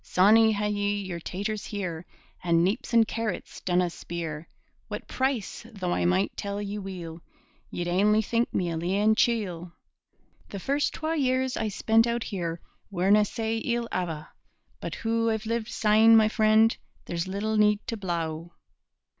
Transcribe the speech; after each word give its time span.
Sawney, 0.03 0.51
had 0.53 0.73
ye 0.73 0.95
yer 1.03 1.19
taters 1.19 1.65
here 1.67 2.07
And 2.43 2.63
neeps 2.65 2.91
and 2.91 3.07
carrots 3.07 3.61
dinna 3.63 3.91
speer 3.91 4.47
What 4.87 5.07
price; 5.07 5.63
though 5.71 5.91
I 5.93 6.05
might 6.05 6.35
tell 6.35 6.59
ye 6.59 6.79
weel, 6.79 7.21
Ye'd 7.69 7.85
ainly 7.87 8.23
think 8.25 8.51
me 8.51 8.71
a 8.71 8.77
leein' 8.77 9.13
chiel. 9.13 9.73
The 10.49 10.57
first 10.59 10.95
twa 10.95 11.15
years 11.15 11.55
I 11.55 11.67
spent 11.67 12.07
out 12.07 12.23
here 12.23 12.59
Werena 12.89 13.23
sae 13.25 13.57
ill 13.59 13.87
ava'; 13.93 14.29
But 14.79 14.95
hoo 14.95 15.29
I've 15.29 15.45
lived 15.45 15.67
syne; 15.69 16.17
my 16.17 16.29
freend, 16.29 16.77
There's 17.05 17.27
little 17.27 17.55
need 17.57 17.85
to 17.85 17.95
blaw. 17.95 18.49